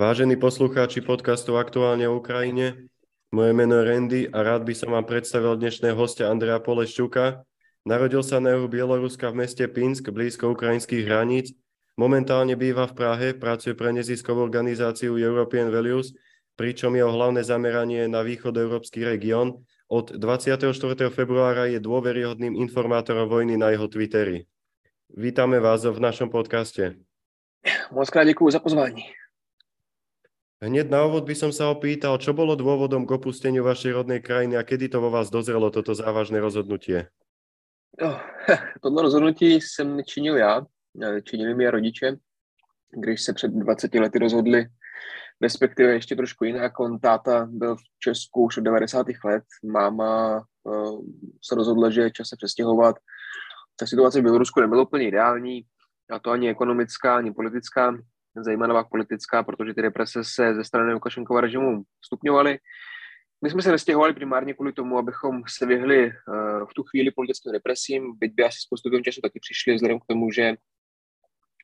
[0.00, 2.88] Vážení poslucháči podcastu Aktuálne o Ukrajine,
[3.36, 7.44] moje meno je Randy a rád by som vám predstavil dnešného hostia Andrea Poleščuka.
[7.84, 11.52] Narodil sa na juhu Bieloruska v meste Pinsk, blízko ukrajinských hraníc.
[12.00, 16.16] Momentálne býva v Prahe, pracuje pre neziskovú organizáciu European Values,
[16.56, 19.68] pričom jeho hlavné zameranie je na východoeurópsky región.
[19.92, 20.64] Od 24.
[21.12, 24.48] februára je dôveryhodným informátorom vojny na jeho Twitteri.
[25.12, 26.96] Vítame vás v našom podcaste.
[27.92, 29.19] Moc krát za pozvání.
[30.60, 34.60] Hneď na úvod by som sa opýtal, čo bolo dôvodom k opusteniu vašej rodnej krajiny
[34.60, 37.08] a kedy to vo vás dozrelo toto závažné rozhodnutie?
[37.96, 38.20] Oh,
[38.82, 40.66] tohle rozhodnutí jsem činil já,
[41.24, 42.16] činili mi rodiče,
[42.90, 44.66] když se před 20 lety rozhodli,
[45.40, 46.80] respektive ještě trošku jinak.
[46.80, 49.06] On táta byl v Česku už od 90.
[49.24, 51.00] let, máma uh,
[51.44, 52.96] se rozhodla, že je čas se přestěhovat.
[53.76, 55.62] Ta situace v Bělorusku nebyla úplně ideální,
[56.10, 57.96] a to ani ekonomická, ani politická
[58.36, 62.58] zajímavá politická, protože ty represe se ze strany Lukašenkova režimu stupňovaly.
[63.42, 66.12] My jsme se nestěhovali primárně kvůli tomu, abychom se vyhli uh,
[66.70, 70.06] v tu chvíli politickým represím, byť by asi s postupem času taky přišli vzhledem k
[70.06, 70.54] tomu, že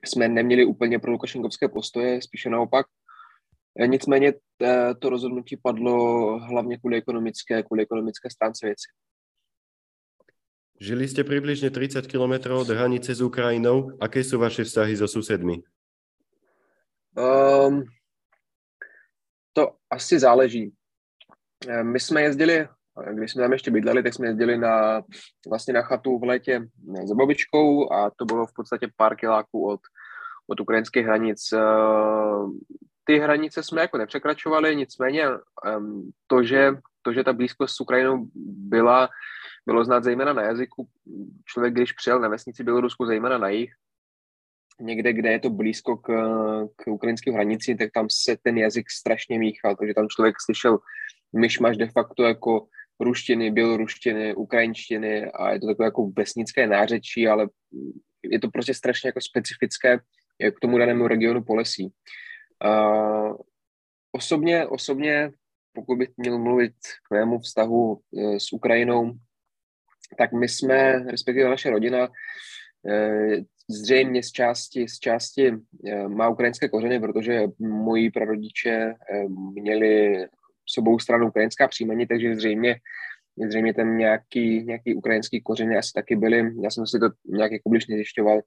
[0.05, 2.87] jsme neměli úplně pro Lukašenkovské postoje, spíše naopak.
[3.81, 8.87] E, nicméně e, to rozhodnutí padlo hlavně kvůli ekonomické, kvůli ekonomické stránce věci.
[10.81, 13.91] Žili jste přibližně 30 km od hranice s Ukrajinou.
[14.01, 15.63] Aké jsou vaše vztahy so susedmi?
[17.17, 17.85] Um,
[19.53, 20.73] to asi záleží.
[21.69, 22.69] Eh, my jsme jezdili,
[23.13, 25.03] když jsme tam ještě bydleli, tak jsme jezdili na,
[25.49, 26.69] vlastně na chatu v létě
[27.05, 29.81] za babičkou a to bylo v podstatě pár kiláků od,
[30.47, 31.53] od ukrajinských hranic.
[31.53, 31.59] Eh,
[33.05, 35.25] ty hranice jsme jako nepřekračovali, nicméně
[36.27, 39.09] to, že, to, že ta blízkost s Ukrajinou byla,
[39.67, 40.89] bylo znát zejména na jazyku.
[41.45, 43.71] Člověk, když přijel na vesnici Bělorusku, zejména na jich,
[44.81, 46.13] někde, kde je to blízko k,
[46.77, 50.79] k ukrajinským hranicím, tak tam se ten jazyk strašně míchal, takže tam člověk slyšel
[51.33, 52.67] myšmaš de facto jako
[53.01, 57.49] ruštiny, běloruštiny, ukrajinštiny a je to takové jako vesnické nářečí, ale
[58.23, 59.99] je to prostě strašně jako specifické
[60.57, 61.93] k tomu danému regionu Polesí.
[62.65, 63.37] Uh,
[64.13, 65.31] osobně, osobně,
[65.77, 66.75] pokud bych měl mluvit
[67.09, 69.13] k mému vztahu e, s Ukrajinou,
[70.19, 72.09] tak my jsme, respektive naše rodina,
[72.89, 73.37] e,
[73.71, 75.53] zřejmě z části, z části
[75.87, 80.25] eh, má ukrajinské kořeny, protože moji prarodiče eh, měli
[80.67, 82.77] s stranu ukrajinská příjmení, takže zřejmě,
[83.49, 86.53] zřejmě tam nějaký, nějaký ukrajinský kořeny asi taky byly.
[86.63, 88.41] Já jsem si to nějak jako blíž nezjišťoval,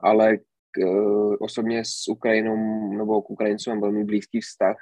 [0.00, 2.56] ale k, eh, osobně s Ukrajinou
[2.96, 4.76] nebo k Ukrajincům mám velmi blízký vztah,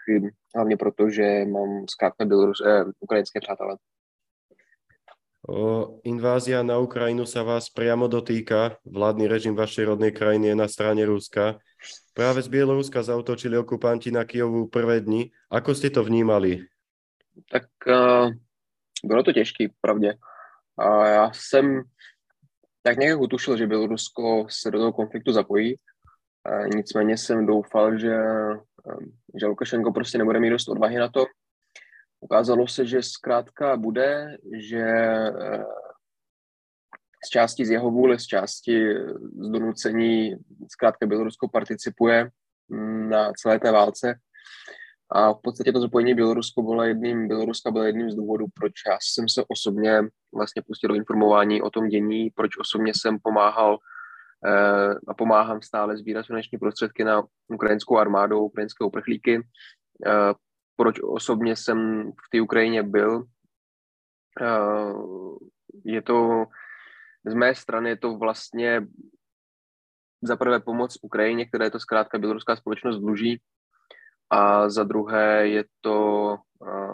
[0.55, 3.77] hlavně proto, že mám zkrátka Bělorus, eh, ukrajinské přátelé.
[6.09, 8.81] Invázia na Ukrajinu sa vás priamo dotýka.
[8.89, 11.61] Vládny režim vašej rodnej krajiny je na strane Ruska.
[12.17, 15.29] Práve z Bieloruska zautočili okupanti na Kijovu prvé dni.
[15.53, 16.65] Ako ste to vnímali?
[17.53, 18.33] Tak uh,
[19.05, 20.17] bylo to těžké, pravdě.
[20.79, 21.83] A já jsem
[22.83, 25.77] tak nějak utušil, že Bělorusko se do toho konfliktu zapojí.
[26.45, 28.17] A nicméně jsem doufal, že,
[29.41, 31.25] že Lukašenko prostě nebude mít dost odvahy na to,
[32.25, 35.65] Ukázalo se, že zkrátka bude, že eh,
[37.25, 38.95] z části z jeho vůle, z části
[39.41, 40.37] z donucení
[40.73, 42.31] zkrátka Bělorusko participuje
[42.69, 44.15] mm, na celé té válce.
[45.13, 48.99] A v podstatě to zapojení Bělorusko bylo jedním, Běloruska bylo jedním z důvodů, proč já
[49.03, 50.03] jsem se osobně
[50.35, 53.79] vlastně pustil do informování o tom dění, proč osobně jsem pomáhal
[54.47, 59.41] eh, a pomáhám stále sbírat finanční prostředky na ukrajinskou armádu, ukrajinské uprchlíky,
[60.07, 60.35] eh,
[60.77, 63.25] proč osobně jsem v té Ukrajině byl.
[65.85, 66.47] Je to,
[67.27, 68.87] z mé strany je to vlastně
[70.23, 73.41] za prvé pomoc Ukrajině, která je to zkrátka běloruská společnost dluží,
[74.31, 76.37] a za druhé je to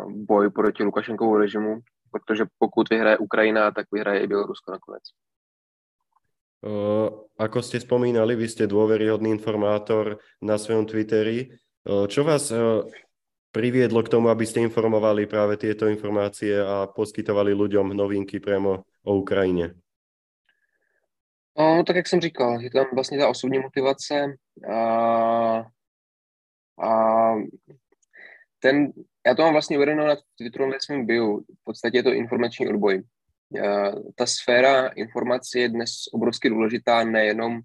[0.09, 1.81] boj proti Lukašenkovu režimu,
[2.11, 5.03] protože pokud vyhraje Ukrajina, tak vyhraje i Bělorusko nakonec.
[6.61, 11.57] Uh, ako ste spomínali, vy ste dôveryhodný informátor na svojom Twitteri.
[11.89, 12.53] Uh, čo vás
[13.53, 19.17] priviedlo k tomu, aby ste informovali práve tieto informácie a poskytovali ľuďom novinky priamo o
[19.17, 19.75] Ukrajině?
[21.59, 24.35] No, tak jak jsem říkal, je tam vlastně ta osobní motivace
[24.73, 24.79] a,
[26.85, 27.35] a
[28.59, 28.93] ten,
[29.27, 32.69] já to mám vlastně uvedeno na Twitteru na svém bio, v podstatě je to informační
[32.69, 33.03] odboj.
[34.15, 37.61] Ta sféra informací je dnes obrovsky důležitá nejenom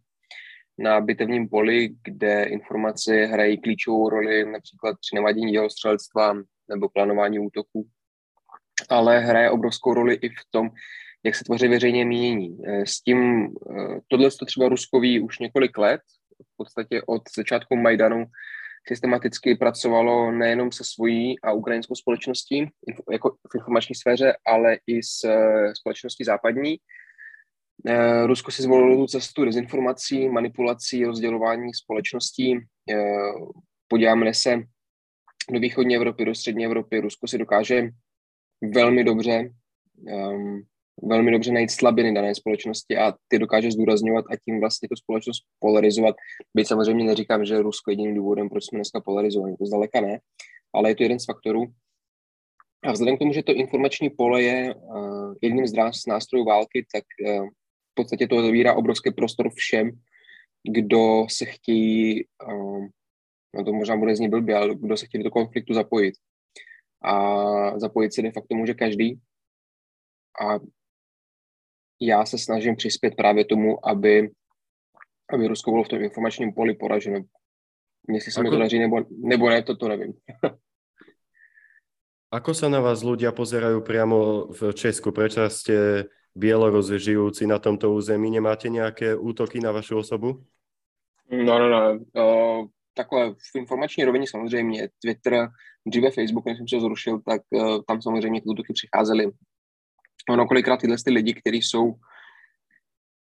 [0.78, 6.34] na bitevním poli, kde informace hrají klíčovou roli například při navádění dělostřelectva
[6.70, 7.88] nebo plánování útoků,
[8.90, 10.70] ale hraje obrovskou roli i v tom,
[11.24, 12.58] jak se tvoří veřejně mínění.
[12.68, 16.02] Eh, s tím, eh, tohle to třeba Rusko ví už několik let,
[16.54, 18.26] v podstatě od začátku Majdanu
[18.88, 22.70] systematicky pracovalo nejenom se svojí a ukrajinskou společností
[23.12, 25.20] jako v informační sféře, ale i s
[25.74, 26.78] společností západní.
[28.26, 32.60] Rusko si zvolilo tu cestu dezinformací, manipulací, rozdělování společností.
[33.88, 34.64] Podíváme se
[35.52, 37.00] do východní Evropy, do střední Evropy.
[37.00, 37.90] Rusko si dokáže
[38.74, 39.50] velmi dobře
[39.98, 40.64] um,
[41.04, 45.44] velmi dobře najít slabiny dané společnosti a ty dokáže zdůrazňovat a tím vlastně tu společnost
[45.60, 46.16] polarizovat.
[46.56, 50.20] Byť samozřejmě neříkám, že Rusko je jediným důvodem, proč jsme dneska polarizovaní, to zdaleka ne,
[50.74, 51.66] ale je to jeden z faktorů.
[52.84, 55.74] A vzhledem k tomu, že to informační pole je uh, jedním z
[56.08, 57.48] nástrojů války, tak uh,
[57.96, 59.92] v podstatě to zavírá obrovský prostor všem,
[60.64, 62.86] kdo se chtějí, uh,
[63.56, 66.16] no to možná bude znít blbě, ale kdo se chtějí do konfliktu zapojit.
[67.06, 69.20] A zapojit se de facto může každý.
[70.42, 70.60] A
[72.02, 74.32] já se snažím přispět právě tomu, aby,
[75.34, 77.24] aby Rusko bylo v tom informačním poli poraženo.
[78.10, 78.44] Jestli se Ako...
[78.44, 80.14] mi to daří nebo, nebo ne, to to nevím.
[82.36, 85.16] Ako sa na vás ľudia pozerajú priamo v Česku?
[85.16, 88.28] Prečo ste Bielorus žijúci na tomto území?
[88.28, 90.44] Nemáte nejaké útoky na vašu osobu?
[91.32, 91.82] No, no, no.
[92.12, 94.90] Uh, takhle v informační rovině samozřejmě.
[95.02, 95.48] Twitter,
[95.88, 99.32] dříve Facebook, než jsem se zrušil, tak uh, tam samozřejmě ty útoky přicházely
[100.30, 101.94] ono kolikrát tyhle ty lidi, kteří jsou,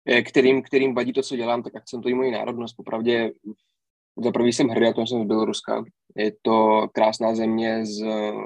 [0.09, 2.75] eh, kterým, kterým vadí to, co dělám, tak akcentují moji národnost.
[2.75, 3.31] Popravdě
[4.23, 5.83] za prvý jsem hrdý, to jsem z Běloruska.
[6.15, 7.99] Je to krásná země s,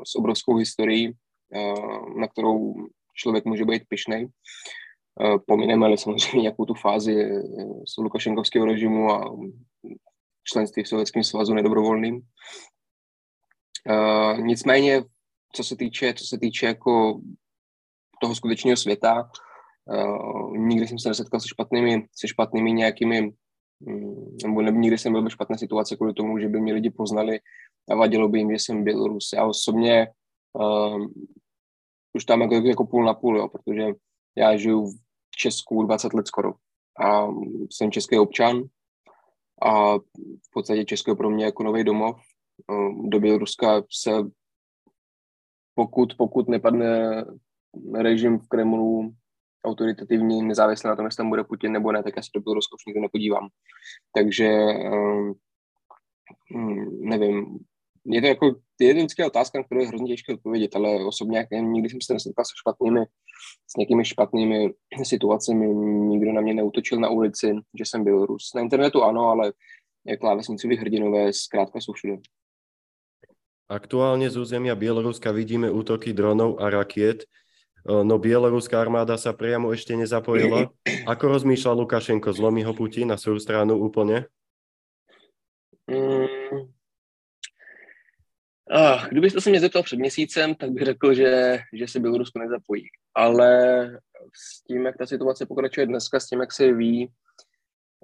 [0.08, 1.14] s obrovskou historií,
[2.16, 2.74] na kterou
[3.20, 4.28] člověk může být pišnej.
[4.28, 7.16] Eh, pomineme ale samozřejmě nějakou tu fázi
[7.88, 9.38] z Lukašenkovského režimu a
[10.44, 12.22] členství v Sovětském svazu nedobrovolným.
[14.42, 15.04] nicméně,
[15.56, 17.22] co se týče, co se týče jako
[18.22, 19.30] toho skutečného světa.
[20.58, 23.32] Nikdy jsem se nesetkal se špatnými, se špatnými nějakými,
[23.80, 26.90] um, nebo ne, nikdy jsem byl ve špatné situaci kvůli tomu, že by mě lidi
[26.90, 27.40] poznali
[27.90, 29.30] a vadilo by jim, že jsem Bělorus.
[29.34, 30.08] Já osobně
[32.14, 33.84] už tam jako, jako půl na půl, jo, protože
[34.38, 34.92] já žiju
[35.32, 36.54] v Česku 20 let skoro
[37.00, 37.28] a
[37.72, 38.64] jsem český občan
[39.62, 42.22] a v podstatě Česko je pro mě jako nový domov.
[42.68, 44.12] Uh, do Běloruska se
[45.76, 47.26] pokud, pokud nepadne
[47.94, 49.14] režim v Kremlu
[49.66, 52.76] autoritativní, nezávisle na tom, jestli tam bude Putin nebo ne, tak já se do Běloruska
[52.76, 53.48] už nikdy nepodívám.
[54.16, 54.50] Takže
[56.54, 57.60] um, nevím,
[58.06, 58.46] je to jako,
[58.80, 62.46] je to vždycky otázka, kterou je hrozně těžké odpovědět, ale osobně nikdy jsem se nesetkal
[62.46, 63.06] se špatnými,
[63.68, 64.74] s nějakými špatnými
[65.04, 65.68] situacemi,
[66.16, 68.52] nikdo na mě neutočil na ulici, že jsem byl Rus.
[68.56, 69.54] Na internetu ano, ale
[70.08, 72.18] jak klávesnicoví hrdinové zkrátka jsou všude.
[73.70, 77.24] Aktuálně z územia Bieloruska vidíme útoky dronov a rakiet.
[77.86, 80.68] No bieloruská armáda sa priamo ešte nezapojila.
[81.08, 82.36] Ako rozmýšľa Lukašenko?
[82.36, 84.28] Zlomí ho Putin na svoju stranu úplne?
[85.88, 86.70] Mm.
[89.10, 92.84] Kdybyste se mě zeptal před měsícem, tak bych řekl, že, že se Bělorusko nezapojí.
[93.16, 93.82] Ale
[94.36, 97.12] s tím, jak ta situace pokračuje dneska, s tím, jak se ví,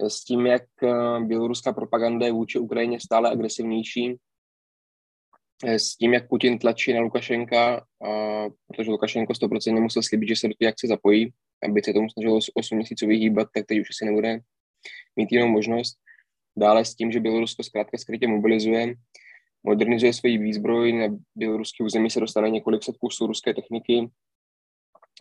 [0.08, 4.20] s tím, jak eh, běloruská propaganda je vůči Ukrajině stále agresivnější,
[5.64, 10.36] Eh, s tím, jak Putin tlačí na Lukašenka, a, protože Lukašenko 100% musel slíbit, že
[10.36, 11.34] se do té akce zapojí,
[11.64, 14.40] aby se tomu snažilo 8 měsíců vyhýbat, tak teď už asi nebude
[15.16, 15.98] mít jinou možnost.
[16.58, 18.94] Dále s tím, že Bělorusko zkrátka skrytě mobilizuje,
[19.66, 24.10] modernizuje svoji výzbroj, na běloruské území se dostane několik set kusů ruské techniky,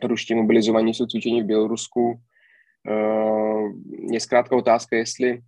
[0.03, 2.21] ruští mobilizovaní jsou cvičení v Bělorusku.
[2.91, 3.63] Eh,
[4.13, 5.41] je zkrátka otázka, jestli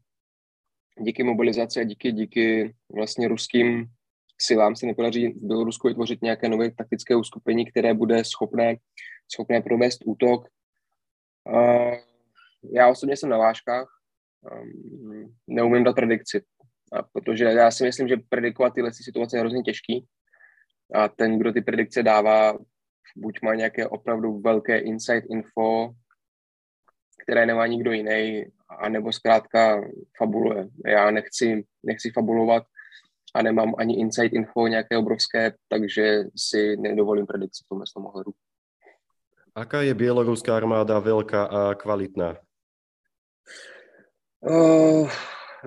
[1.00, 3.86] díky mobilizaci a díky, díky vlastně ruským
[4.38, 8.76] silám se nepodaří v Bělorusku vytvořit nějaké nové taktické uskupení, které bude schopné,
[9.32, 10.48] schopné provést útok.
[12.72, 13.88] Já osobně jsem na vážkách,
[14.52, 16.42] um, neumím dát predikci,
[17.12, 20.06] protože já si myslím, že predikovat tyhle situace je hrozně těžký
[20.94, 22.58] a ten, kdo ty predikce dává,
[23.16, 25.90] buď má nějaké opravdu velké insight info,
[27.22, 29.80] které nemá nikdo jiný, anebo zkrátka
[30.18, 30.68] fabuluje.
[30.86, 32.62] Já nechci, nechci fabulovat,
[33.34, 38.32] a nemám ani insight info nějaké obrovské, takže si nedovolím predikci v tomhle ohledu.
[39.54, 42.36] Aká je bieloruská armáda velká a kvalitná?
[44.40, 45.10] Uh,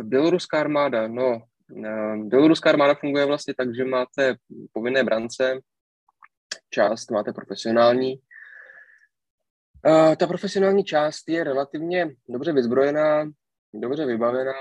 [0.03, 1.41] běloruská armáda, no,
[1.71, 4.35] uh, běloruská armáda funguje vlastně tak, že máte
[4.73, 5.59] povinné brance,
[6.69, 8.15] část máte profesionální.
[9.87, 13.31] Uh, ta profesionální část je relativně dobře vyzbrojená,
[13.73, 14.53] dobře vybavená,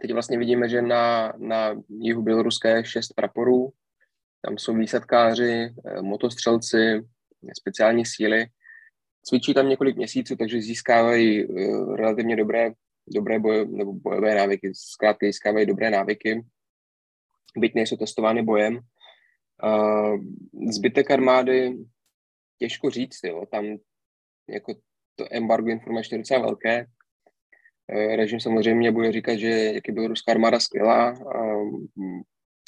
[0.00, 3.72] Teď vlastně vidíme, že na, na jihu Běloruska je šest praporů,
[4.42, 7.02] tam jsou výsadkáři, eh, motostřelci,
[7.58, 8.46] speciální síly.
[9.22, 12.70] Cvičí tam několik měsíců, takže získávají uh, relativně dobré,
[13.06, 16.44] dobré boje, nebo bojové návyky, zkrátka získávají dobré návyky.
[17.56, 18.80] byť nejsou testovány bojem.
[20.70, 21.74] Zbytek armády
[22.58, 23.46] těžko říct, jo.
[23.46, 23.64] tam
[24.48, 24.74] jako
[25.14, 26.86] to embargo informačně docela velké.
[27.92, 31.12] Uh, režim samozřejmě bude říkat, že jak je ruská armáda skvělá.
[31.12, 31.80] Uh,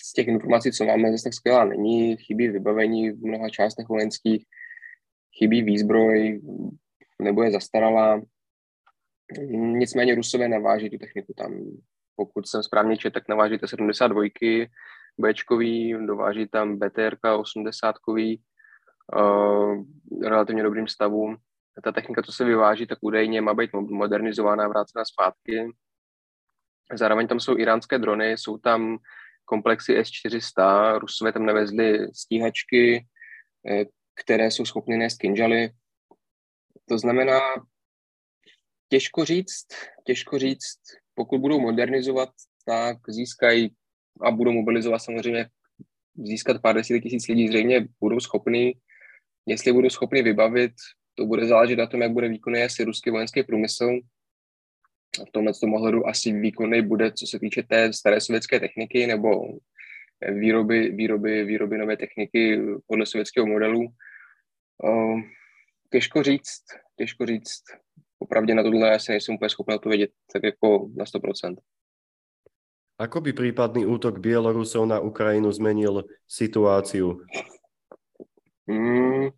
[0.02, 2.16] z těch informací, co máme, zase tak skvělá není.
[2.16, 4.46] Chybí vybavení v mnoha částech vojenských,
[5.38, 6.40] chybí výzbroj,
[7.22, 8.22] nebo je zastaralá.
[9.52, 11.60] Nicméně Rusové naváží tu techniku tam.
[12.16, 14.22] Pokud jsem správně četl, tak navážíte 72
[15.18, 18.42] Bčkový, dováží tam BTR 80 kový,
[19.16, 19.84] uh,
[20.22, 21.36] relativně dobrým stavu.
[21.82, 25.72] Ta technika, co se vyváží, tak údajně má být modernizovaná, vrácena zpátky.
[26.94, 28.98] Zároveň tam jsou iránské drony, jsou tam
[29.44, 33.06] komplexy S-400, Rusové tam navezli stíhačky,
[33.70, 33.84] eh,
[34.24, 35.70] které jsou schopny nést kinžaly.
[36.88, 37.40] To znamená,
[38.88, 39.66] těžko říct,
[40.04, 40.80] těžko říct,
[41.14, 42.28] pokud budou modernizovat,
[42.64, 43.74] tak získají
[44.20, 45.48] a budou mobilizovat samozřejmě
[46.24, 48.74] získat pár desítek tisíc lidí, zřejmě budou schopni,
[49.46, 50.72] jestli budou schopni vybavit,
[51.14, 53.98] to bude záležet na tom, jak bude výkonný asi ruský vojenský průmysl.
[55.28, 59.58] V tomhle tom ohledu asi výkonný bude, co se týče té staré sovětské techniky nebo
[60.28, 63.88] výroby, výroby, výroby nové techniky podle sovětského modelu.
[65.92, 66.64] Těžko říct,
[66.96, 67.62] těžko říct.
[68.18, 71.56] Opravdu na tohle já si nejsem úplně schopný odpovědět tak jako na 100%.
[72.96, 77.20] Ako by prípadný útok Bielorusov na Ukrajinu zmenil situáciu?
[78.64, 79.28] Hmm,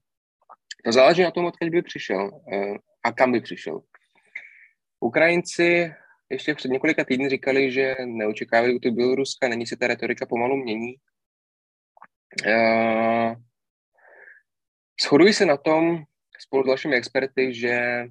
[0.85, 3.83] to záleží na tom, odkud by přišel eh, a kam by přišel.
[5.01, 5.91] Ukrajinci
[6.31, 10.95] ještě před několika týdny říkali, že neočekávají útok Běloruska, není se ta retorika pomalu mění.
[12.47, 13.35] Uh,
[15.03, 16.05] shodují se na tom
[16.39, 18.05] spolu s dalšími experty, že,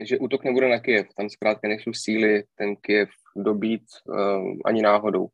[0.00, 1.06] že útok nebude na Kyjev.
[1.16, 5.28] Tam zkrátka nejsou síly ten Kyjev dobít uh, ani náhodou.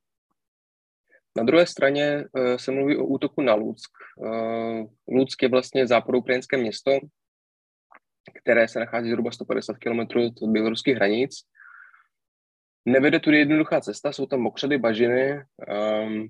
[1.36, 3.90] Na druhé straně uh, se mluví o útoku na Lúck.
[4.16, 6.90] Uh, Lúck je vlastně západoukrajinské město,
[8.42, 10.00] které se nachází zhruba 150 km
[10.42, 11.30] od běloruských hranic.
[12.84, 15.44] Nevede tudy jednoduchá cesta, jsou tam mokřady, bažiny,
[16.04, 16.28] um,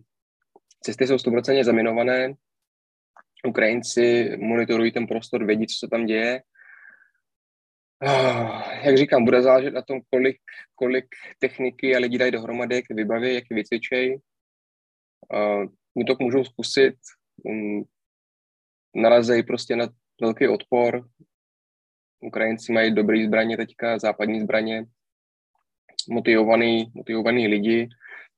[0.80, 2.34] cesty jsou 100% zaminované,
[3.48, 6.42] Ukrajinci monitorují ten prostor, vědí, co se tam děje
[8.82, 10.36] jak říkám, bude záležet na tom, kolik,
[10.74, 11.06] kolik
[11.38, 14.20] techniky a lidí dají dohromady, jak je vybaví, jak je vycvičej.
[15.32, 16.94] Uh, to můžou zkusit,
[17.44, 17.84] um,
[18.94, 19.88] narazejí prostě na
[20.20, 21.08] velký odpor.
[22.20, 24.84] Ukrajinci mají dobré zbraně teďka, západní zbraně,
[26.10, 27.88] motivovaný, motivovaný lidi.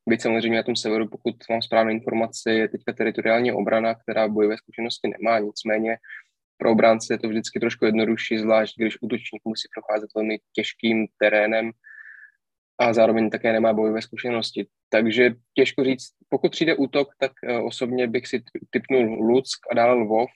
[0.08, 4.56] Byť samozřejmě na tom severu, pokud mám správné informace, je teďka teritoriální obrana, která bojové
[4.56, 5.96] zkušenosti nemá, nicméně
[6.62, 11.70] pro obránce je to vždycky trošku jednodušší, zvlášť když útočník musí procházet velmi těžkým terénem
[12.78, 14.66] a zároveň také nemá bojové zkušenosti.
[14.88, 19.94] Takže těžko říct, pokud přijde útok, tak uh, osobně bych si typnul Luck a dále
[19.94, 20.30] Lvov.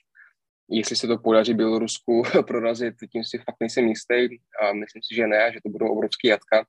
[0.70, 4.28] Jestli se to podaří Bělorusku prorazit, tím si fakt nejsem jistý
[4.62, 6.66] a myslím si, že ne, že to budou obrovský jatka.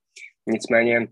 [0.47, 1.07] Nicméně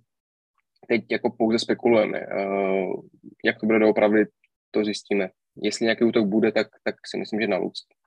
[0.88, 2.20] teď jako pouze spekulujeme.
[2.20, 3.02] Uh,
[3.46, 4.26] jak to bude doopravdy,
[4.72, 5.30] to zjistíme.
[5.62, 8.05] Jestli nějaký útok bude, tak, tak si myslím, že na Luck.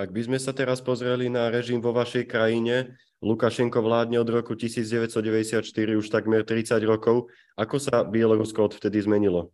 [0.00, 4.56] Ak by sme sa teraz pozreli na režim vo vašej krajine, Lukašenko vládne od roku
[4.56, 5.60] 1994
[5.92, 7.28] už takmer 30 rokov.
[7.52, 9.52] Ako sa Bielorusko odvtedy zmenilo?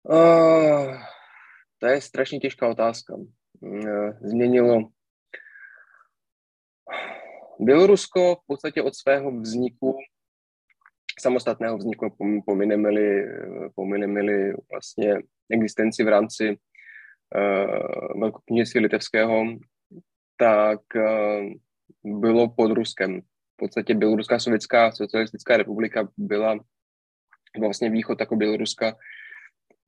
[0.00, 0.96] Uh,
[1.76, 3.20] to je strašně těžká otázka.
[3.60, 4.88] Uh, změnilo.
[7.60, 9.96] Bělorusko v podstatě od svého vzniku,
[11.20, 13.28] samostatného vzniku, pomineme-li,
[13.74, 15.20] pomineme vlastně
[15.52, 16.56] existenci v rámci
[18.20, 19.44] velkokněžství litevského,
[20.36, 23.20] tak uh, bylo pod Ruskem.
[23.20, 26.58] V podstatě Běloruská sovětská socialistická republika byla
[27.60, 28.96] vlastně východ jako Běloruska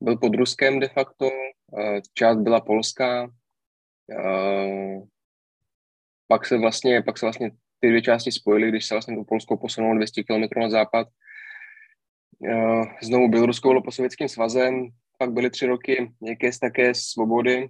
[0.00, 3.30] byl pod Ruskem de facto, uh, část byla polská,
[6.28, 7.50] pak se vlastně, pak se vlastně
[7.80, 11.08] ty dvě části spojily, když se vlastně to Polsko posunulo 200 km na západ.
[13.02, 17.68] Znovu Bělorusko bylo po sovětským svazem, pak byly tři roky nějaké také svobody,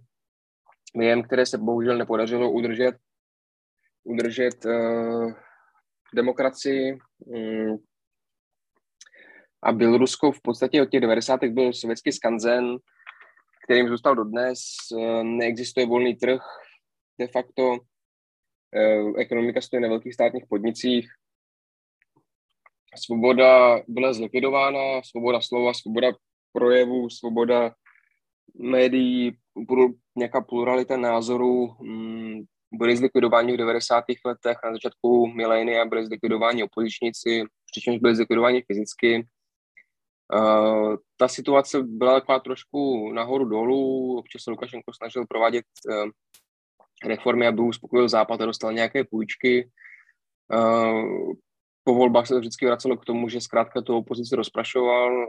[0.97, 2.97] během které se bohužel nepodařilo udržet,
[4.05, 5.33] udržet uh,
[6.15, 6.99] demokracii.
[7.27, 7.79] Um,
[9.63, 11.45] a Bělorusko v podstatě od těch 90.
[11.45, 12.77] byl sovětský skanzen,
[13.65, 14.59] kterým zůstal dodnes.
[14.93, 16.41] Uh, neexistuje volný trh,
[17.19, 21.09] de facto uh, ekonomika stojí na velkých státních podnicích.
[22.97, 26.13] Svoboda byla zlikvidována, svoboda slova, svoboda
[26.57, 27.75] projevu, svoboda
[28.59, 29.37] médií,
[30.17, 31.77] nějaká pluralita názorů,
[32.73, 34.05] byli zlikvidováni v 90.
[34.25, 39.27] letech, na začátku milénia byli zlikvidováni opozičníci, přičemž byli zlikvidováni fyzicky.
[40.35, 46.11] Uh, ta situace byla taková trošku nahoru dolů, občas se Lukašenko snažil provádět uh,
[47.05, 49.71] reformy, aby uspokojil Západ a dostal nějaké půjčky.
[50.55, 51.33] Uh,
[51.85, 55.27] po volbách se to vždycky vracelo k tomu, že zkrátka tu opozici rozprašoval.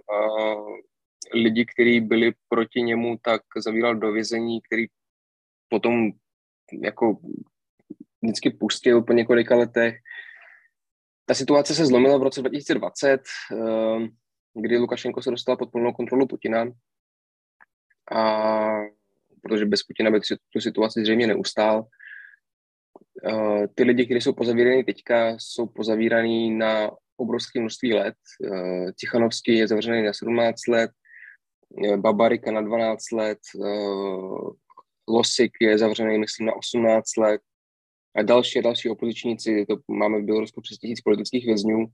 [1.33, 4.85] Lidi, kteří byli proti němu, tak zavíral do vězení, který
[5.69, 6.11] potom
[6.83, 7.17] jako
[8.21, 9.95] vždycky pustil po několika letech.
[11.25, 14.07] Ta situace se zlomila v roce 2020, ehm,
[14.53, 16.65] kdy Lukašenko se dostal pod plnou kontrolu Putina.
[18.11, 18.67] A
[19.41, 20.19] protože bez Putina by
[20.53, 21.87] tu situaci zřejmě neustál.
[23.23, 28.15] Ehm, ty lidi, kteří jsou pozavíraní teďka, jsou pozavíraní na obrovské množství let.
[28.43, 30.91] Ehm, Tichanovský je zavřený na 17 let,
[31.97, 33.39] Babarika na 12 let,
[35.09, 37.41] Losik je zavřený, myslím, na 18 let
[38.15, 41.85] a další a další opozičníci, to máme v Bělorusku přes tisíc politických vězňů,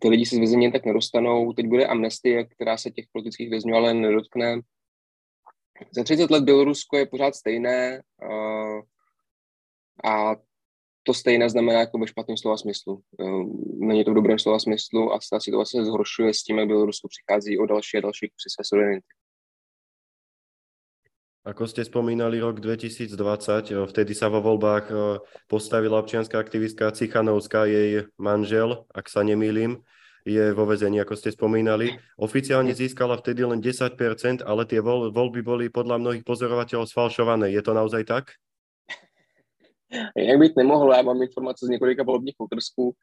[0.00, 1.52] ty lidi se z vězení tak nedostanou.
[1.52, 4.60] Teď bude amnestie, která se těch politických vězňů ale nedotkne.
[5.90, 8.02] Za 30 let Bělorusko je pořád stejné
[10.04, 10.36] a, a
[11.04, 13.00] to stejné znamená jako ve špatném slova smyslu.
[13.78, 17.08] Není to v dobrém slova smyslu a ta situace se zhoršuje s tím, jak Bělorusko
[17.08, 19.06] přichází o další a další své suverenity.
[21.44, 23.20] Ako ste spomínali rok 2020,
[23.92, 24.88] vtedy sa vo voľbách
[25.44, 29.84] postavila občianská aktivistka Cichanovská, jej manžel, ak sa nemýlim,
[30.24, 32.00] je vo vezení, ako ste spomínali.
[32.16, 37.52] Oficiálne získala vtedy len 10%, ale tie voľby boli podľa mnohých pozorovateľov sfalšované.
[37.52, 38.40] Je to naozaj tak?
[40.16, 42.94] Jak být nemohlo, já mám informace z několika volebních okrsků.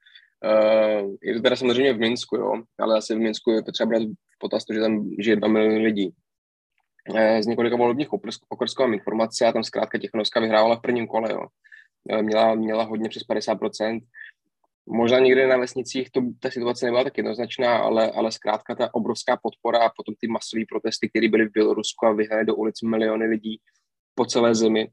[0.46, 4.02] Uh, je to teda samozřejmě v Minsku, jo, ale asi v Minsku je potřeba brát
[4.02, 6.14] v potaz že tam žije 2 miliony lidí.
[7.16, 8.14] Eh, z několika volebních
[8.50, 11.32] okrsků mám informace a tam zkrátka Těchanovská vyhrávala v prvním kole.
[11.32, 11.46] Jo.
[12.10, 14.02] Eh, měla, měla hodně přes 50%.
[14.86, 19.38] Možná někde na vesnicích to, ta situace nebyla tak jednoznačná, ale, ale zkrátka ta obrovská
[19.44, 23.26] podpora a potom ty masové protesty, které byly v Bělorusku a vyhrály do ulic miliony
[23.26, 23.60] lidí
[24.16, 24.90] po celé zemi,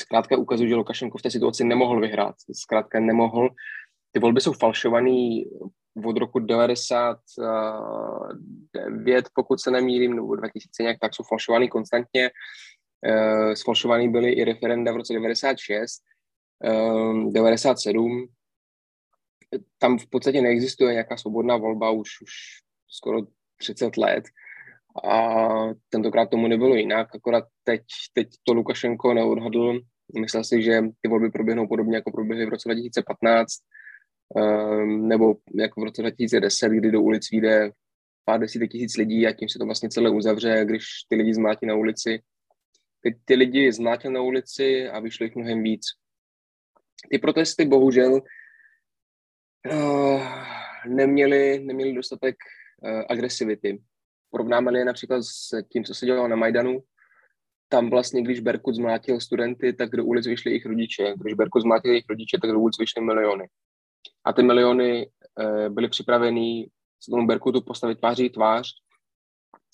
[0.00, 2.34] zkrátka ukazují, že Lukašenko v té situaci nemohl vyhrát.
[2.52, 3.48] Zkrátka nemohl.
[4.12, 5.42] Ty volby jsou falšované
[6.04, 12.30] od roku 99, pokud se nemýlím, nebo 2000 nějak, tak jsou falšovaný konstantně.
[13.06, 16.02] Uh, sfalšovaný byly i referenda v roce 96,
[16.64, 18.26] uh, 97.
[19.78, 22.30] Tam v podstatě neexistuje nějaká svobodná volba už, už
[22.88, 23.20] skoro
[23.56, 24.24] 30 let.
[25.04, 25.48] A
[25.88, 29.80] tentokrát tomu nebylo jinak, akorát teď, teď to Lukašenko neodhadl.
[30.20, 33.52] Myslel si, že ty volby proběhnou podobně, jako proběhly v roce 2015
[34.28, 37.70] um, nebo jako v roce 2010, kdy do ulic vyjde
[38.24, 41.66] pár desítek tisíc lidí a tím se to vlastně celé uzavře, když ty lidi zmlátí
[41.66, 42.22] na ulici.
[43.00, 45.86] Teď ty lidi zmlátil na ulici a vyšlo jich mnohem víc.
[47.10, 48.22] Ty protesty bohužel
[49.72, 50.22] uh,
[50.86, 52.36] neměly, neměly dostatek
[52.82, 53.78] uh, agresivity.
[54.34, 56.82] Porovnáme je například s tím, co se dělalo na Majdanu,
[57.68, 61.14] tam vlastně, když Berkut zmlátil studenty, tak do ulic vyšli jejich rodiče.
[61.16, 63.48] Když Berkut zmlátil jejich rodiče, tak do ulic vyšly miliony
[64.24, 66.70] a ty miliony e, byly připraveny
[67.00, 68.68] s tomu Berkutu postavit tváří tvář.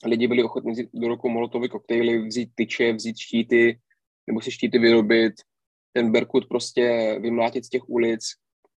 [0.07, 3.81] Lidi byli ochotní vzít do rukou molotovy koktejly, vzít tyče, vzít štíty,
[4.27, 5.35] nebo si štíty vyrobit,
[5.93, 8.21] ten Berkut prostě vymlátit z těch ulic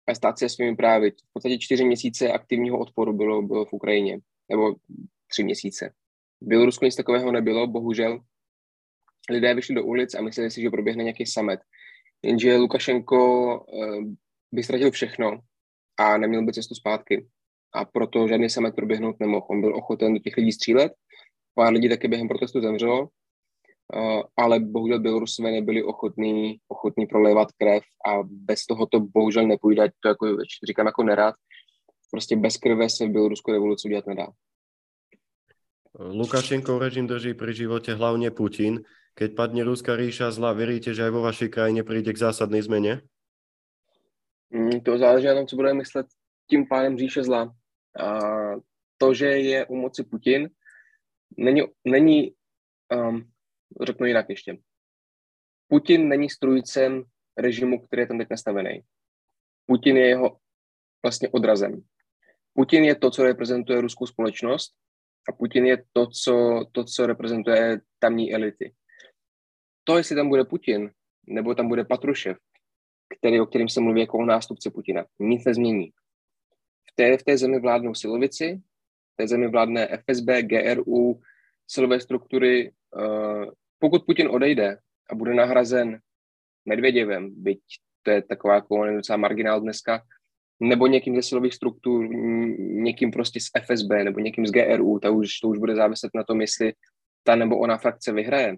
[0.08, 1.10] a stát se svými právy.
[1.10, 4.18] V podstatě čtyři měsíce aktivního odporu bylo, bylo v Ukrajině,
[4.50, 4.74] nebo
[5.32, 5.92] tři měsíce.
[6.40, 8.20] V Bělorusku nic takového nebylo, bohužel.
[9.30, 11.60] Lidé vyšli do ulic a mysleli si, že proběhne nějaký samet.
[12.22, 13.20] Jenže Lukašenko
[14.52, 15.40] by ztratil všechno
[15.96, 17.26] a neměl by cestu zpátky.
[17.74, 19.46] A proto žádný samet proběhnout nemohl.
[19.50, 20.92] On byl ochoten do těch lidí střílet,
[21.54, 23.08] pár lidí taky během protestu zemřelo,
[24.36, 30.08] ale bohužel Bělorusové nebyli ochotní, ochotní prolévat krev a bez toho to bohužel nepůjde, to
[30.08, 30.26] jako,
[30.66, 31.34] říkám jako nerad,
[32.10, 34.26] prostě bez krve se v Bělorusku revoluci udělat nedá.
[35.92, 38.80] Lukašenkov režim drží pri živote hlavne Putin.
[39.12, 43.04] Keď padne Ruská ríša zla, veríte, že aj vo vašej krajine príde k zásadnej zmene?
[44.48, 46.06] Mm, to záleží na tom, co budeme myslet
[46.48, 47.52] tím pádem říše zla.
[48.00, 48.18] A
[48.96, 50.50] to, že je u moci Putin,
[51.36, 52.32] není, není
[52.92, 53.32] um,
[53.82, 54.58] řeknu jinak ještě.
[55.68, 57.04] Putin není strujcem
[57.38, 58.80] režimu, který je tam teď nastavený.
[59.66, 60.38] Putin je jeho
[61.02, 61.82] vlastně odrazem.
[62.52, 64.72] Putin je to, co reprezentuje ruskou společnost
[65.28, 68.74] a Putin je to, co, to, co reprezentuje tamní elity.
[69.84, 70.90] To, jestli tam bude Putin,
[71.26, 72.36] nebo tam bude Patrušev,
[73.18, 75.04] který, o kterým se mluví jako o nástupci Putina.
[75.18, 75.90] Nic nezmění.
[76.90, 78.60] V té, v té zemi vládnou silovici,
[79.12, 81.20] v té zemi vládne FSB, GRU,
[81.66, 82.72] silové struktury.
[82.96, 83.44] Uh,
[83.78, 84.78] pokud Putin odejde
[85.10, 86.00] a bude nahrazen
[86.64, 87.60] Medvěděvem, byť
[88.02, 90.02] to je taková jako docela marginál dneska,
[90.62, 92.08] nebo někým ze silových struktur,
[92.58, 96.24] někým prostě z FSB nebo někým z GRU, to už, to už bude záviset na
[96.24, 96.72] tom, jestli
[97.22, 98.56] ta nebo ona frakce vyhraje.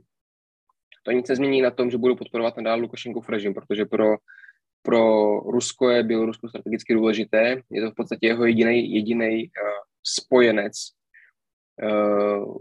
[1.03, 4.17] To nic nezmění na tom, že budou podporovat nadál Lukašenkův režim, protože pro,
[4.83, 7.63] pro Rusko je Bělorusko strategicky důležité.
[7.71, 9.51] Je to v podstatě jeho jediný jediný uh,
[10.07, 10.73] spojenec.
[11.83, 12.57] Uh,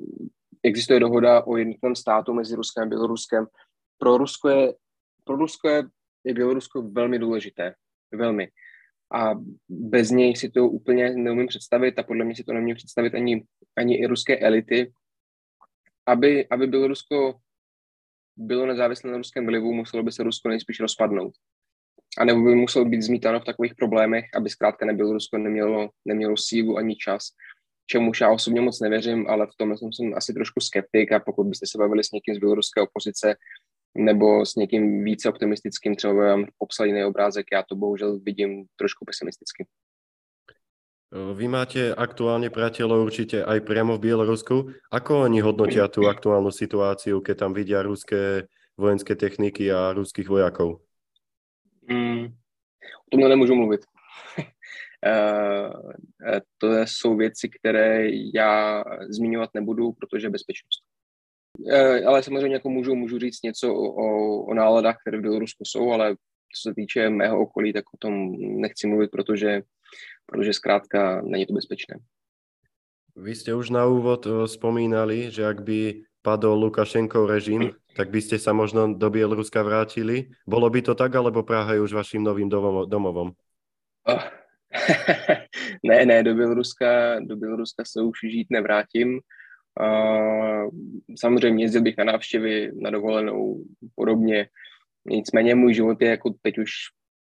[0.63, 3.45] existuje dohoda o jednotném státu mezi Ruskem a Běloruskem.
[3.97, 4.73] Pro Rusko je,
[5.23, 5.84] pro Rusko je,
[6.23, 7.73] je Bělorusko velmi důležité.
[8.13, 8.47] Velmi.
[9.11, 9.33] A
[9.69, 13.43] bez něj si to úplně neumím představit a podle mě si to neumím představit ani,
[13.77, 14.93] ani i ruské elity.
[16.05, 17.39] Aby, aby Bělorusko
[18.37, 21.33] bylo nezávislé na ruském vlivu, muselo by se Rusko nejspíš rozpadnout.
[22.17, 26.37] A nebo by muselo být zmítáno v takových problémech, aby zkrátka nebylo Rusko nemělo, nemělo
[26.37, 27.23] sílu ani čas,
[27.85, 31.67] čemuž já osobně moc nevěřím, ale v tom jsem asi trošku skeptik a pokud byste
[31.67, 33.35] se bavili s někým z běloruské opozice
[33.95, 39.06] nebo s někým více optimistickým, třeba vám popsal jiný obrázek, já to bohužel vidím trošku
[39.06, 39.65] pesimisticky.
[41.13, 44.73] Vy máte aktuálne priateľov určite aj priamo v Bielorusku.
[44.89, 50.82] Ako oni hodnotia tú aktuálnu situáciu, keď tam vidia ruské vojenské techniky a ruských vojakov?
[51.86, 52.34] Mm,
[53.06, 53.82] o tomhle nemůžu mluvit.
[55.06, 55.69] uh,
[56.58, 60.82] to jsou věci, které já zmiňovat nebudu, protože bezpečnost.
[61.59, 64.07] Uh, ale samozřejmě jako můžu, můžu říct něco o, o,
[64.45, 66.15] o náladách, které v Bělorusku jsou, ale
[66.55, 69.61] co se týče mého okolí, tak o tom nechci mluvit, protože
[70.25, 71.99] protože zkrátka není to bezpečné.
[73.13, 78.19] Vy ste už na úvod eh, spomínali, že ak by padol Lukašenkov režim, tak by
[78.23, 80.33] ste sa možno do Bieloruska vrátili.
[80.49, 82.49] Bolo by to tak, alebo Praha je už vaším novým
[82.89, 83.37] domovom?
[84.09, 84.25] Oh.
[85.85, 89.21] ne, ne, do Běloruska, do Běloruska se už žít nevrátím.
[89.79, 90.69] Uh,
[91.19, 93.63] samozřejmě jezdil bych na návštěvy, na dovolenou,
[93.95, 94.49] podobně.
[95.05, 96.71] Nicméně můj život je jako teď už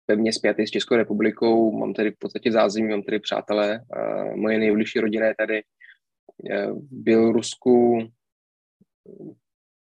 [0.05, 3.81] pevně spjatý s Českou republikou, mám tady v podstatě zázemí, mám tady přátelé,
[4.35, 8.07] moje nejbližší rodina je tady e, v Bělorusku.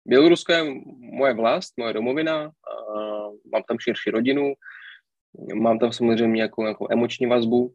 [0.07, 0.65] Bělorusko je
[0.99, 2.51] moje vlast, moje domovina,
[3.53, 4.55] mám tam širší rodinu,
[5.55, 7.75] mám tam samozřejmě nějakou, nějakou emoční vazbu,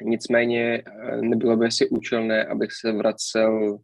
[0.00, 3.78] nicméně e, nebylo by asi účelné, abych se vracel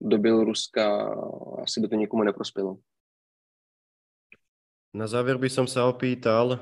[0.00, 1.14] do Běloruska,
[1.62, 2.76] asi by to nikomu neprospělo.
[4.96, 6.60] Na záver by som sa opýtal, eh,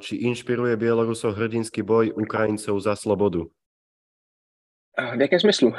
[0.00, 3.52] či inšpiruje Bielorusov hrdinský boj Ukrajincov za slobodu.
[4.96, 5.76] V jakém smyslu?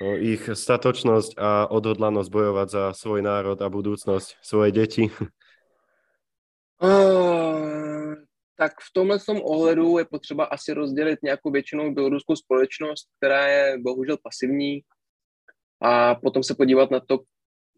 [0.00, 5.12] ich statočnosť a odhodlanosť bojovať za svoj národ a budúcnosť svoje deti.
[6.80, 7.84] Uh,
[8.60, 13.78] tak v tomhle tom ohledu je potřeba asi rozdělit nějakou většinou běloruskou společnost, která je
[13.78, 14.80] bohužel pasivní
[15.82, 17.18] a potom se podívat na to,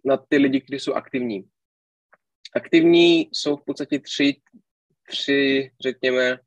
[0.05, 1.49] na ty lidi, kteří jsou aktivní.
[2.57, 4.37] Aktivní jsou v podstatě tři,
[5.09, 6.39] tři řekněme,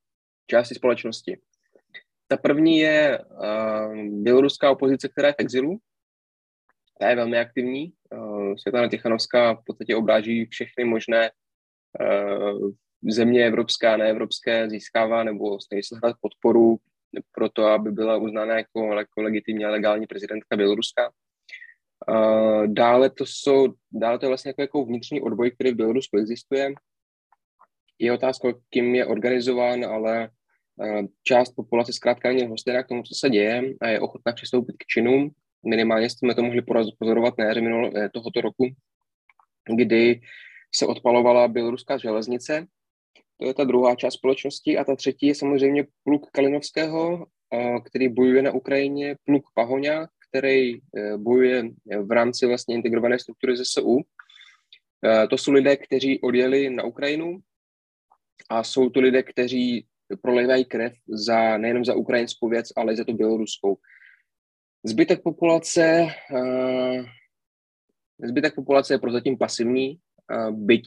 [0.48, 1.42] části společnosti.
[2.28, 5.78] Ta první je uh, běloruská opozice, která je v exilu.
[7.00, 7.94] Ta je velmi aktivní.
[8.12, 11.32] Uh, Světlana Tichanovská v podstatě obráží všechny možné
[12.00, 12.72] uh,
[13.04, 16.78] země evropská, neevropské, získává nebo snaží se hledat podporu
[17.32, 21.12] pro to, aby byla uznána jako, jako legitimní a legální prezidentka Běloruska.
[22.66, 26.74] Dále to jsou, dále to je vlastně jako, jako vnitřní odboj, který v Bělorusku existuje.
[28.00, 30.30] Je otázka, kým je organizován, ale
[30.76, 34.76] uh, část populace zkrátka není hostěná k tomu, co se děje a je ochotná přistoupit
[34.78, 35.32] k činům.
[35.66, 36.62] Minimálně jsme to mohli
[37.00, 37.62] pozorovat na jaře
[37.96, 38.66] eh, tohoto roku,
[39.76, 40.22] kdy
[40.76, 42.68] se odpalovala běloruská železnice.
[43.40, 44.78] To je ta druhá část společnosti.
[44.78, 47.26] A ta třetí je samozřejmě pluk Kalinovského,
[47.86, 51.64] který bojuje na Ukrajině, pluk Pahoňa, který eh, bojuje
[52.04, 54.02] v rámci vlastně integrované struktury ZSU.
[55.06, 57.40] Eh, to jsou lidé, kteří odjeli na Ukrajinu
[58.50, 59.86] a jsou to lidé, kteří
[60.22, 63.78] prolévají krev za, nejenom za ukrajinskou věc, ale i za tu běloruskou.
[64.86, 67.06] Zbytek populace, eh,
[68.24, 70.00] zbytek populace je prozatím pasivní,
[70.52, 70.84] byť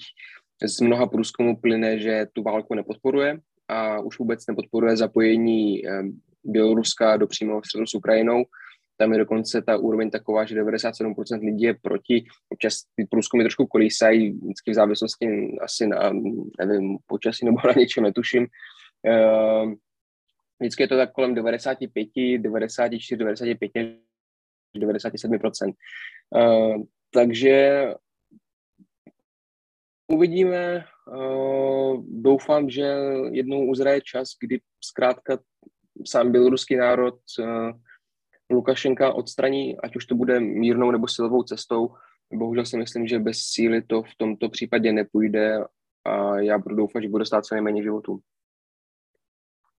[0.67, 5.83] z mnoha průzkumů plyne, že tu válku nepodporuje a už vůbec nepodporuje zapojení
[6.45, 8.45] Běloruska do přímého středu s Ukrajinou.
[8.97, 12.25] Tam je dokonce ta úroveň taková, že 97% lidí je proti.
[12.49, 15.27] Občas ty průzkumy trošku kolísají, vždycky v závislosti
[15.61, 16.13] asi na,
[16.59, 18.47] nevím, počasí nebo na něčem, netuším.
[19.07, 19.73] Uh,
[20.61, 23.73] vždycky je to tak kolem 95, 94, 95,
[24.77, 25.73] 97%.
[26.31, 27.85] Uh, takže
[30.09, 30.85] uvidíme.
[31.07, 32.85] Uh, doufám, že
[33.31, 35.39] jednou uzraje čas, kdy zkrátka
[36.07, 37.71] sám běloruský národ uh,
[38.51, 41.95] Lukašenka odstraní, ať už to bude mírnou nebo silovou cestou.
[42.33, 45.65] Bohužel si myslím, že bez síly to v tomto případě nepůjde
[46.05, 48.21] a já budu doufat, že bude stát co nejméně životů.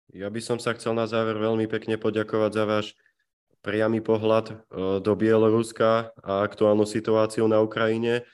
[0.10, 2.98] Ja by som sa chcel na záver veľmi pekne poďakovať za váš
[3.62, 4.66] priamy pohľad
[5.06, 8.26] do Bieloruska a aktuálnu situáciu na Ukrajine.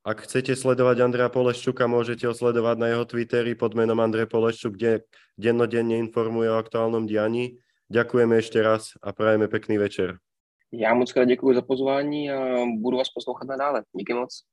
[0.00, 4.72] Ak chcete sledovať Andreja Poleščuka, môžete ho sledovať na jeho Twitteri pod menom Andrej Poleščuk,
[4.72, 5.04] kde
[5.36, 7.60] dennodenne informuje o aktuálnom dianí.
[7.92, 10.16] Ďakujeme ešte raz a prajeme pekný večer.
[10.72, 13.82] Já moc krát děkuji za pozvání a budu vás poslouchat nadále.
[13.92, 14.44] Díky moc.